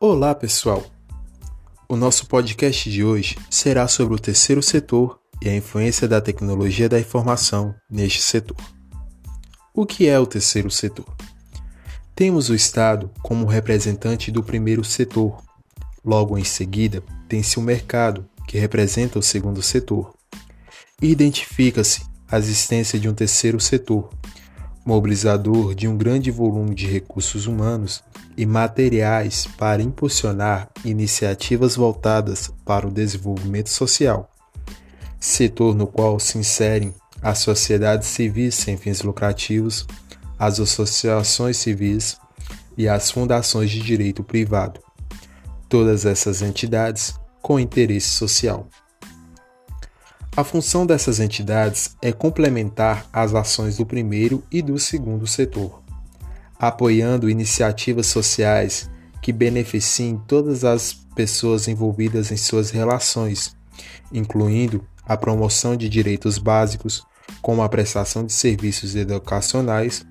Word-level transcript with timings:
Olá, 0.00 0.32
pessoal! 0.32 0.86
O 1.88 1.96
nosso 1.96 2.26
podcast 2.26 2.88
de 2.88 3.02
hoje 3.02 3.36
será 3.50 3.88
sobre 3.88 4.14
o 4.14 4.18
terceiro 4.18 4.62
setor 4.62 5.18
e 5.42 5.48
a 5.48 5.56
influência 5.56 6.06
da 6.06 6.20
tecnologia 6.20 6.88
da 6.88 7.00
informação 7.00 7.74
neste 7.90 8.22
setor. 8.22 8.56
O 9.74 9.84
que 9.84 10.06
é 10.06 10.16
o 10.16 10.24
terceiro 10.24 10.70
setor? 10.70 11.04
Temos 12.14 12.48
o 12.48 12.54
Estado 12.54 13.10
como 13.24 13.44
representante 13.44 14.30
do 14.30 14.40
primeiro 14.40 14.84
setor. 14.84 15.42
Logo 16.04 16.38
em 16.38 16.44
seguida, 16.44 17.02
tem-se 17.28 17.58
o 17.58 17.62
mercado, 17.62 18.24
que 18.46 18.56
representa 18.56 19.18
o 19.18 19.22
segundo 19.22 19.60
setor. 19.62 20.14
Identifica-se 21.02 22.02
a 22.30 22.38
existência 22.38 23.00
de 23.00 23.08
um 23.08 23.14
terceiro 23.14 23.58
setor, 23.58 24.10
mobilizador 24.88 25.74
de 25.74 25.86
um 25.86 25.98
grande 25.98 26.30
volume 26.30 26.74
de 26.74 26.86
recursos 26.86 27.46
humanos 27.46 28.02
e 28.38 28.46
materiais 28.46 29.46
para 29.58 29.82
impulsionar 29.82 30.70
iniciativas 30.82 31.76
voltadas 31.76 32.50
para 32.64 32.88
o 32.88 32.90
desenvolvimento 32.90 33.68
social, 33.68 34.30
setor 35.20 35.74
no 35.74 35.86
qual 35.86 36.18
se 36.18 36.38
inserem 36.38 36.94
as 37.20 37.40
sociedades 37.40 38.08
civis 38.08 38.54
sem 38.54 38.78
fins 38.78 39.02
lucrativos, 39.02 39.86
as 40.38 40.58
associações 40.58 41.58
civis 41.58 42.16
e 42.74 42.88
as 42.88 43.10
fundações 43.10 43.70
de 43.70 43.80
direito 43.80 44.24
privado. 44.24 44.80
Todas 45.68 46.06
essas 46.06 46.40
entidades 46.40 47.14
com 47.42 47.60
interesse 47.60 48.08
social. 48.08 48.66
A 50.36 50.44
função 50.44 50.86
dessas 50.86 51.18
entidades 51.18 51.96
é 52.00 52.12
complementar 52.12 53.06
as 53.12 53.34
ações 53.34 53.76
do 53.76 53.84
primeiro 53.84 54.42
e 54.50 54.62
do 54.62 54.78
segundo 54.78 55.26
setor, 55.26 55.82
apoiando 56.58 57.28
iniciativas 57.28 58.06
sociais 58.06 58.88
que 59.20 59.32
beneficiem 59.32 60.20
todas 60.26 60.64
as 60.64 60.92
pessoas 61.14 61.66
envolvidas 61.66 62.30
em 62.30 62.36
suas 62.36 62.70
relações, 62.70 63.56
incluindo 64.12 64.86
a 65.04 65.16
promoção 65.16 65.76
de 65.76 65.88
direitos 65.88 66.38
básicos, 66.38 67.04
como 67.42 67.62
a 67.62 67.68
prestação 67.68 68.24
de 68.24 68.32
serviços 68.32 68.94
educacionais 68.94 70.06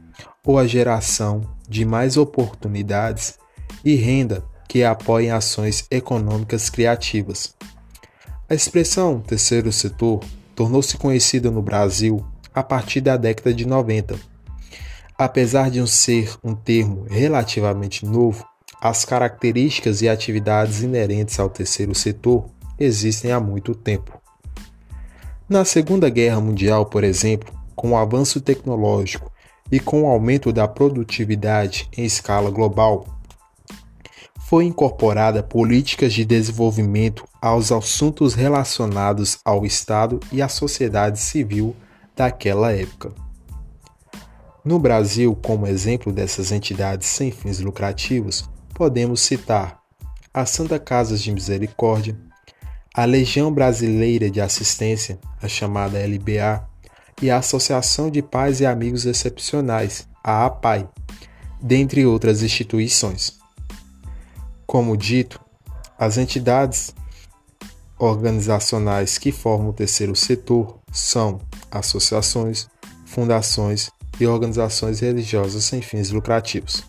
ou 0.45 0.57
a 0.57 0.67
geração 0.67 1.41
de 1.67 1.85
mais 1.85 2.17
oportunidades 2.17 3.37
e 3.83 3.95
renda 3.95 4.43
que 4.67 4.83
apoiem 4.83 5.31
ações 5.31 5.85
econômicas 5.89 6.69
criativas. 6.69 7.55
A 8.49 8.55
expressão 8.55 9.19
terceiro 9.19 9.73
setor 9.73 10.21
tornou-se 10.55 10.97
conhecida 10.97 11.51
no 11.51 11.61
Brasil 11.61 12.25
a 12.53 12.63
partir 12.63 13.01
da 13.01 13.17
década 13.17 13.53
de 13.53 13.67
90. 13.67 14.15
Apesar 15.17 15.69
de 15.69 15.81
um 15.81 15.85
ser 15.85 16.33
um 16.41 16.55
termo 16.55 17.05
relativamente 17.09 18.05
novo, 18.05 18.45
as 18.79 19.03
características 19.03 20.01
e 20.01 20.07
atividades 20.07 20.81
inerentes 20.81 21.37
ao 21.41 21.49
terceiro 21.49 21.93
setor 21.93 22.45
existem 22.79 23.33
há 23.33 23.39
muito 23.41 23.75
tempo. 23.75 24.17
Na 25.49 25.65
Segunda 25.65 26.09
Guerra 26.09 26.39
Mundial, 26.39 26.85
por 26.85 27.03
exemplo, 27.03 27.53
com 27.75 27.91
o 27.91 27.97
avanço 27.97 28.39
tecnológico 28.39 29.29
e 29.69 29.77
com 29.77 30.03
o 30.03 30.07
aumento 30.07 30.53
da 30.53 30.69
produtividade 30.69 31.89
em 31.97 32.05
escala 32.05 32.49
global, 32.49 33.16
foi 34.47 34.63
incorporada 34.63 35.43
políticas 35.43 36.13
de 36.13 36.23
desenvolvimento 36.23 37.25
aos 37.41 37.69
assuntos 37.69 38.33
relacionados 38.33 39.39
ao 39.43 39.65
Estado 39.65 40.21
e 40.31 40.41
à 40.41 40.47
sociedade 40.47 41.19
civil 41.19 41.75
daquela 42.15 42.71
época. 42.71 43.11
No 44.63 44.79
Brasil, 44.79 45.37
como 45.43 45.67
exemplo 45.67 46.13
dessas 46.13 46.53
entidades 46.53 47.09
sem 47.09 47.29
fins 47.29 47.59
lucrativos, 47.59 48.49
podemos 48.73 49.19
citar 49.19 49.81
a 50.33 50.45
Santa 50.45 50.79
Casa 50.79 51.17
de 51.17 51.29
Misericórdia, 51.29 52.17
a 52.93 53.03
Legião 53.03 53.51
Brasileira 53.51 54.31
de 54.31 54.39
Assistência, 54.39 55.19
a 55.41 55.49
chamada 55.49 55.99
LBA, 55.99 56.65
e 57.21 57.29
a 57.29 57.39
Associação 57.39 58.09
de 58.09 58.21
Pais 58.21 58.61
e 58.61 58.65
Amigos 58.65 59.05
Excepcionais, 59.05 60.07
a 60.23 60.45
APAI, 60.45 60.87
dentre 61.61 62.05
outras 62.05 62.41
instituições. 62.41 63.36
Como 64.67 64.97
dito, 64.97 65.39
as 65.97 66.17
entidades 66.17 66.93
organizacionais 67.97 69.17
que 69.17 69.31
formam 69.31 69.69
o 69.69 69.73
terceiro 69.73 70.13
setor 70.13 70.77
são 70.91 71.39
associações, 71.71 72.67
fundações 73.05 73.89
e 74.19 74.27
organizações 74.27 74.99
religiosas 74.99 75.63
sem 75.63 75.81
fins 75.81 76.11
lucrativos. 76.11 76.83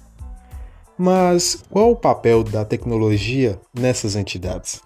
Mas 0.99 1.63
qual 1.71 1.93
o 1.93 1.97
papel 1.97 2.43
da 2.43 2.65
tecnologia 2.65 3.61
nessas 3.73 4.17
entidades? 4.17 4.83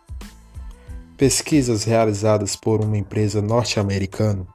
Pesquisas 1.17 1.85
realizadas 1.85 2.55
por 2.55 2.85
uma 2.85 2.99
empresa 2.99 3.41
norte-americana 3.41 4.47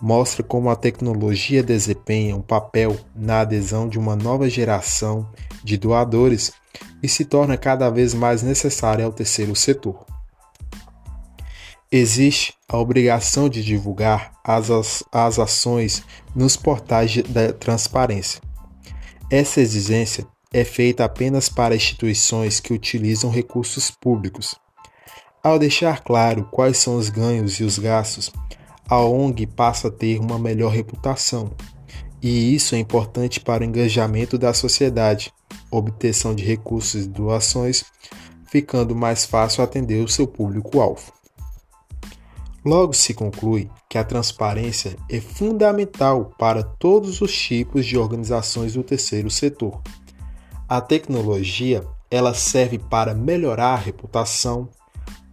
mostram 0.00 0.44
como 0.46 0.68
a 0.68 0.74
tecnologia 0.74 1.62
desempenha 1.62 2.34
um 2.34 2.42
papel 2.42 2.98
na 3.14 3.40
adesão 3.42 3.88
de 3.88 4.00
uma 4.00 4.16
nova 4.16 4.50
geração 4.50 5.28
de 5.62 5.76
doadores 5.76 6.52
e 7.02 7.08
se 7.08 7.24
torna 7.24 7.56
cada 7.56 7.90
vez 7.90 8.14
mais 8.14 8.42
necessária 8.42 9.04
ao 9.04 9.12
terceiro 9.12 9.54
setor. 9.54 10.04
Existe 11.90 12.54
a 12.68 12.76
obrigação 12.76 13.48
de 13.48 13.64
divulgar 13.64 14.32
as, 14.44 15.02
as 15.10 15.38
ações 15.38 16.02
nos 16.34 16.56
portais 16.56 17.22
da 17.22 17.52
transparência. 17.52 18.42
Essa 19.30 19.60
exigência 19.60 20.26
é 20.52 20.64
feita 20.64 21.04
apenas 21.04 21.48
para 21.48 21.76
instituições 21.76 22.60
que 22.60 22.72
utilizam 22.72 23.30
recursos 23.30 23.90
públicos. 23.90 24.54
Ao 25.42 25.58
deixar 25.58 26.02
claro 26.02 26.48
quais 26.50 26.78
são 26.78 26.96
os 26.96 27.08
ganhos 27.08 27.54
e 27.60 27.64
os 27.64 27.78
gastos, 27.78 28.30
a 28.88 29.00
ONG 29.00 29.46
passa 29.46 29.88
a 29.88 29.90
ter 29.90 30.18
uma 30.18 30.38
melhor 30.38 30.72
reputação, 30.72 31.52
e 32.20 32.54
isso 32.54 32.74
é 32.74 32.78
importante 32.78 33.38
para 33.38 33.62
o 33.62 33.66
engajamento 33.66 34.36
da 34.36 34.52
sociedade, 34.52 35.32
obtenção 35.70 36.34
de 36.34 36.44
recursos 36.44 37.04
e 37.04 37.08
doações, 37.08 37.84
ficando 38.46 38.94
mais 38.94 39.24
fácil 39.24 39.62
atender 39.62 40.02
o 40.02 40.08
seu 40.08 40.26
público-alvo. 40.26 41.12
Logo 42.64 42.92
se 42.92 43.14
conclui 43.14 43.70
que 43.88 43.96
a 43.96 44.04
transparência 44.04 44.96
é 45.08 45.20
fundamental 45.20 46.32
para 46.38 46.62
todos 46.62 47.20
os 47.20 47.32
tipos 47.32 47.86
de 47.86 47.96
organizações 47.96 48.74
do 48.74 48.82
terceiro 48.82 49.30
setor. 49.30 49.80
A 50.68 50.80
tecnologia, 50.80 51.86
ela 52.10 52.34
serve 52.34 52.78
para 52.78 53.14
melhorar 53.14 53.74
a 53.74 53.76
reputação, 53.76 54.68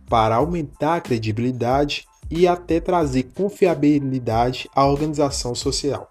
para 0.08 0.36
aumentar 0.36 0.96
a 0.96 1.02
credibilidade 1.02 2.06
e 2.30 2.48
até 2.48 2.80
trazer 2.80 3.24
confiabilidade 3.36 4.70
à 4.74 4.86
organização 4.86 5.54
social. 5.56 6.10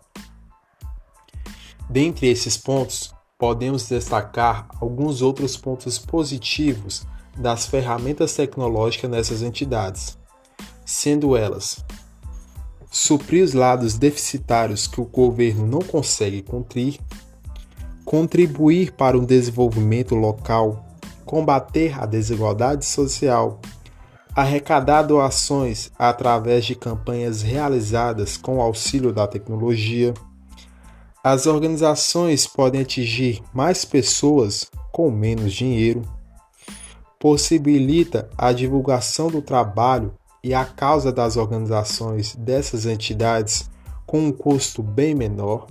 Dentre 1.89 2.29
esses 2.29 2.57
pontos, 2.57 3.14
podemos 3.39 3.89
destacar 3.89 4.69
alguns 4.81 5.22
outros 5.22 5.56
pontos 5.56 5.99
positivos 5.99 7.06
das 7.37 7.67
ferramentas 7.67 8.34
tecnológicas 8.34 9.11
nessas 9.11 9.43
entidades, 9.43 10.17
sendo 10.84 11.37
elas 11.37 11.84
suprir 12.95 13.43
os 13.43 13.55
lados 13.55 13.99
deficitários 13.99 14.87
que 14.87 15.00
o 15.00 15.05
governo 15.05 15.67
não 15.67 15.81
consegue 15.81 16.43
cumprir, 16.43 17.00
contribuir 18.05 18.93
para 18.93 19.19
o 19.19 19.27
desenvolvimento 19.27 20.15
local, 20.15 20.87
combater 21.25 22.01
a 22.01 22.06
desigualdade 22.06 22.84
social, 22.84 23.61
arrecadar 24.34 25.03
doações 25.03 25.91
através 25.99 26.65
de 26.65 26.77
campanhas 26.77 27.43
realizadas 27.43 28.37
com 28.37 28.59
o 28.59 28.62
auxílio 28.62 29.12
da 29.12 29.27
tecnologia 29.27 30.15
as 31.24 31.47
organizações 31.47 32.47
podem 32.47 32.82
atingir 32.82 33.42
mais 33.54 33.82
pessoas 33.82 34.71
com 34.92 35.10
menos 35.10 35.54
dinheiro, 35.54 36.03
possibilita 37.18 38.28
a 38.36 38.53
divulgação 38.53 39.28
do 39.28 39.41
trabalho 39.41 40.12
e 40.42 40.53
a 40.53 40.66
causa 40.66 41.10
das 41.10 41.38
organizações 41.38 42.36
dessas 42.36 42.84
entidades 42.84 43.71
com 44.04 44.26
um 44.26 44.30
custo 44.30 44.82
bem 44.82 45.15
menor. 45.15 45.66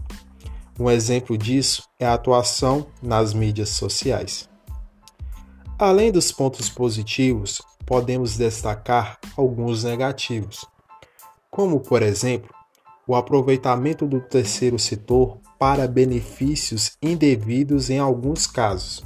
Um 0.80 0.90
exemplo 0.90 1.38
disso 1.38 1.84
é 2.00 2.08
a 2.08 2.16
atuação 2.16 2.88
nas 3.00 3.32
mídias 3.32 3.70
sociais. 3.70 4.50
Além 5.78 6.12
dos 6.12 6.32
pontos 6.32 6.68
positivos, 6.68 7.62
podemos 7.86 8.36
destacar 8.38 9.20
alguns 9.38 9.84
negativos, 9.84 10.66
como, 11.52 11.80
por 11.80 12.02
exemplo, 12.02 12.50
o 13.08 13.16
aproveitamento 13.16 14.08
do 14.08 14.20
terceiro 14.22 14.80
setor 14.80 15.38
para 15.60 15.88
benefícios 15.88 16.98
indevidos 17.02 17.90
em 17.90 18.00
alguns 18.00 18.48
casos. 18.48 19.04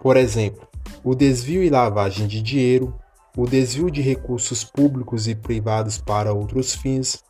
Por 0.00 0.16
exemplo, 0.16 0.66
o 1.04 1.14
desvio 1.14 1.62
e 1.62 1.70
lavagem 1.70 2.26
de 2.26 2.42
dinheiro, 2.42 2.94
o 3.36 3.46
desvio 3.46 3.90
de 3.90 4.02
recursos 4.02 4.62
públicos 4.62 5.26
e 5.26 5.34
privados 5.34 5.98
para 5.98 6.32
outros 6.32 6.74
fins, 6.74 7.22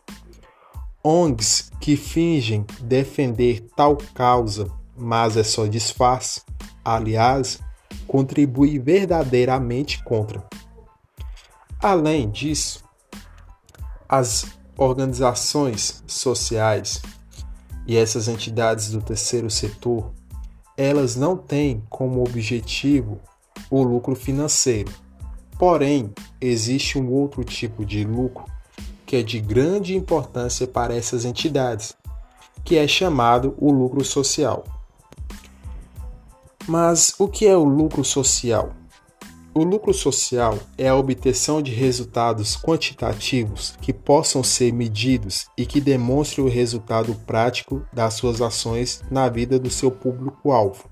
ONGs 1.04 1.70
que 1.80 1.96
fingem 1.96 2.64
defender 2.80 3.66
tal 3.76 3.96
causa, 4.14 4.70
mas 4.96 5.36
é 5.36 5.42
só 5.42 5.66
disfarce. 5.66 6.42
Aliás, 6.84 7.60
contribui 8.06 8.78
verdadeiramente 8.78 10.02
contra. 10.04 10.44
Além 11.80 12.30
disso, 12.30 12.84
as 14.08 14.46
organizações 14.82 16.02
sociais 16.06 17.00
e 17.86 17.96
essas 17.96 18.28
entidades 18.28 18.90
do 18.90 19.00
terceiro 19.00 19.50
setor, 19.50 20.12
elas 20.76 21.16
não 21.16 21.36
têm 21.36 21.82
como 21.88 22.22
objetivo 22.22 23.20
o 23.70 23.82
lucro 23.82 24.14
financeiro. 24.14 24.92
Porém, 25.58 26.12
existe 26.40 26.98
um 26.98 27.10
outro 27.10 27.44
tipo 27.44 27.84
de 27.84 28.04
lucro 28.04 28.44
que 29.06 29.16
é 29.16 29.22
de 29.22 29.38
grande 29.40 29.94
importância 29.94 30.66
para 30.66 30.94
essas 30.94 31.24
entidades, 31.24 31.94
que 32.64 32.78
é 32.78 32.88
chamado 32.88 33.54
o 33.58 33.70
lucro 33.70 34.04
social. 34.04 34.64
Mas 36.66 37.14
o 37.18 37.28
que 37.28 37.46
é 37.46 37.56
o 37.56 37.64
lucro 37.64 38.04
social? 38.04 38.72
O 39.54 39.64
lucro 39.64 39.92
social 39.92 40.58
é 40.78 40.88
a 40.88 40.96
obtenção 40.96 41.60
de 41.60 41.72
resultados 41.72 42.56
quantitativos 42.56 43.74
que 43.82 43.92
possam 43.92 44.42
ser 44.42 44.72
medidos 44.72 45.46
e 45.58 45.66
que 45.66 45.78
demonstrem 45.78 46.46
o 46.46 46.48
resultado 46.48 47.14
prático 47.26 47.84
das 47.92 48.14
suas 48.14 48.40
ações 48.40 49.02
na 49.10 49.28
vida 49.28 49.58
do 49.58 49.68
seu 49.68 49.90
público-alvo. 49.90 50.88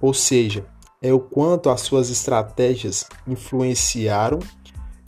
Ou 0.00 0.14
seja, 0.14 0.64
é 1.02 1.12
o 1.12 1.20
quanto 1.20 1.68
as 1.68 1.82
suas 1.82 2.08
estratégias 2.08 3.04
influenciaram 3.28 4.38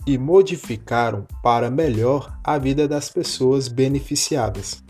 e 0.06 0.18
modificaram 0.18 1.26
para 1.42 1.70
melhor 1.70 2.38
a 2.44 2.58
vida 2.58 2.86
das 2.86 3.08
pessoas 3.08 3.66
beneficiadas. 3.66 4.84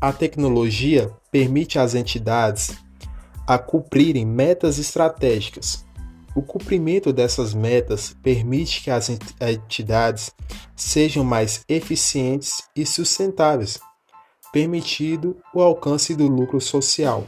A 0.00 0.10
tecnologia 0.10 1.10
permite 1.30 1.78
às 1.78 1.94
entidades 1.94 2.74
a 3.50 3.58
cumprirem 3.58 4.24
metas 4.24 4.78
estratégicas. 4.78 5.84
O 6.36 6.40
cumprimento 6.40 7.12
dessas 7.12 7.52
metas 7.52 8.16
permite 8.22 8.80
que 8.80 8.92
as 8.92 9.10
entidades 9.40 10.30
sejam 10.76 11.24
mais 11.24 11.64
eficientes 11.68 12.62
e 12.76 12.86
sustentáveis, 12.86 13.80
permitindo 14.52 15.36
o 15.52 15.60
alcance 15.60 16.14
do 16.14 16.28
lucro 16.28 16.60
social. 16.60 17.26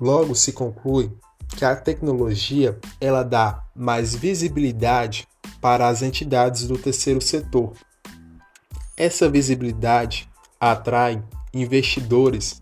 Logo 0.00 0.34
se 0.34 0.54
conclui 0.54 1.12
que 1.54 1.62
a 1.66 1.76
tecnologia 1.76 2.78
ela 2.98 3.22
dá 3.22 3.62
mais 3.76 4.14
visibilidade 4.14 5.28
para 5.60 5.86
as 5.86 6.00
entidades 6.00 6.66
do 6.66 6.78
terceiro 6.78 7.20
setor. 7.20 7.74
Essa 8.96 9.28
visibilidade 9.28 10.30
atrai 10.58 11.22
investidores 11.52 12.58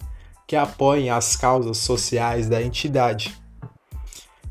que 0.47 0.55
apoiem 0.55 1.11
as 1.11 1.37
causas 1.37 1.79
sociais 1.79 2.49
da 2.49 2.63
entidade 2.63 3.37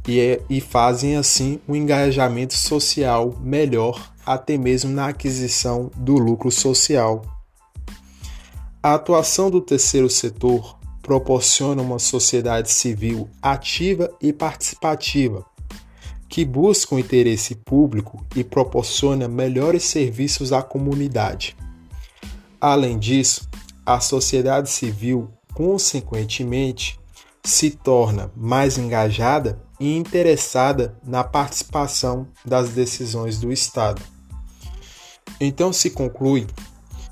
e, 0.07 0.19
é, 0.19 0.41
e 0.49 0.61
fazem 0.61 1.15
assim 1.15 1.59
um 1.67 1.75
engajamento 1.75 2.53
social 2.53 3.35
melhor, 3.39 4.11
até 4.25 4.57
mesmo 4.57 4.91
na 4.91 5.07
aquisição 5.07 5.89
do 5.95 6.17
lucro 6.17 6.51
social. 6.51 7.21
A 8.81 8.93
atuação 8.95 9.49
do 9.49 9.61
terceiro 9.61 10.09
setor 10.09 10.77
proporciona 11.01 11.81
uma 11.81 11.99
sociedade 11.99 12.71
civil 12.71 13.29
ativa 13.41 14.11
e 14.21 14.33
participativa, 14.33 15.45
que 16.27 16.43
busca 16.43 16.95
o 16.95 16.99
interesse 16.99 17.55
público 17.55 18.25
e 18.35 18.43
proporciona 18.43 19.27
melhores 19.27 19.83
serviços 19.83 20.51
à 20.51 20.61
comunidade. 20.61 21.55
Além 22.59 22.97
disso, 22.97 23.47
a 23.85 23.99
sociedade 23.99 24.69
civil 24.69 25.29
consequentemente, 25.55 26.99
se 27.43 27.71
torna 27.71 28.31
mais 28.35 28.77
engajada 28.77 29.59
e 29.79 29.95
interessada 29.95 30.99
na 31.03 31.23
participação 31.23 32.27
das 32.43 32.69
decisões 32.69 33.39
do 33.39 33.51
Estado. 33.51 34.01
Então 35.39 35.71
se 35.71 35.89
conclui 35.89 36.45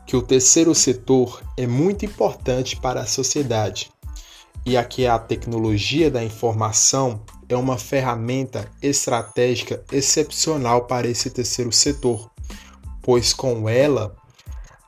que 0.05 0.15
o 0.15 0.21
terceiro 0.21 0.75
setor 0.75 1.41
é 1.57 1.65
muito 1.65 2.05
importante 2.05 2.75
para 2.75 3.01
a 3.01 3.05
sociedade 3.05 3.91
e 4.65 4.75
aqui 4.77 5.07
a 5.07 5.17
tecnologia 5.17 6.11
da 6.11 6.23
informação 6.23 7.21
é 7.47 7.55
uma 7.55 7.77
ferramenta 7.77 8.69
estratégica 8.81 9.83
excepcional 9.91 10.85
para 10.85 11.07
esse 11.07 11.29
terceiro 11.29 11.71
setor, 11.71 12.29
pois 13.01 13.33
com 13.33 13.69
ela 13.69 14.15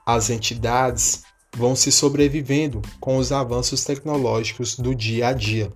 as 0.05 0.29
entidades 0.29 1.23
vão 1.55 1.75
se 1.75 1.91
sobrevivendo 1.91 2.81
com 2.99 3.17
os 3.17 3.31
avanços 3.31 3.83
tecnológicos 3.83 4.77
do 4.77 4.93
dia 4.93 5.29
a 5.29 5.33
dia. 5.33 5.71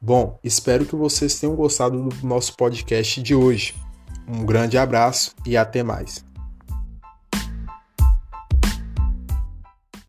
Bom, 0.00 0.38
espero 0.42 0.86
que 0.86 0.96
vocês 0.96 1.38
tenham 1.38 1.54
gostado 1.54 2.08
do 2.08 2.26
nosso 2.26 2.56
podcast 2.56 3.20
de 3.22 3.34
hoje. 3.34 3.74
Um 4.26 4.44
grande 4.44 4.78
abraço 4.78 5.34
e 5.44 5.56
até 5.56 5.82
mais. 5.82 6.29